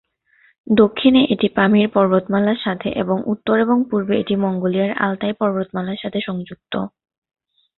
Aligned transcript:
দক্ষিণে 0.67 1.21
এটি 1.33 1.47
পামির 1.57 1.87
পর্বতমালার 1.95 2.59
সাথে 2.65 2.89
এবং 3.01 3.17
উত্তর 3.33 3.55
এবং 3.59 3.77
পূর্বে 3.89 4.13
এটি 4.19 4.35
মঙ্গোলিয়ার 4.45 4.91
আলতাই 5.03 5.33
পর্বতমালার 5.41 6.01
সাথে 6.03 6.19
সংযুক্ত। 6.27 6.73